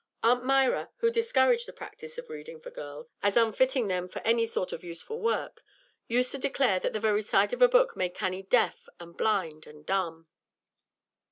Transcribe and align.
Aunt 0.23 0.43
Myra, 0.43 0.89
who 0.97 1.11
discouraged 1.11 1.67
the 1.67 1.73
practice 1.73 2.17
of 2.17 2.27
reading 2.27 2.59
for 2.59 2.71
girls 2.71 3.11
as 3.21 3.37
unfitting 3.37 3.87
them 3.87 4.09
for 4.09 4.17
any 4.21 4.47
sort 4.47 4.73
of 4.73 4.83
useful 4.83 5.19
work, 5.21 5.61
used 6.07 6.31
to 6.31 6.39
declare 6.39 6.79
that 6.79 6.93
the 6.93 6.99
very 6.99 7.21
sight 7.21 7.53
of 7.53 7.61
a 7.61 7.69
book 7.69 7.95
made 7.95 8.15
Cannie 8.15 8.41
deaf 8.41 8.89
and 8.99 9.15
blind 9.15 9.67
and 9.67 9.85
dumb. 9.85 10.25